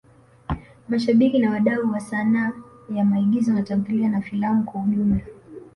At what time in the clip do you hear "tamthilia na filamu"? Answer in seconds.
3.63-4.63